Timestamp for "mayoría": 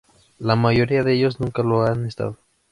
0.55-1.03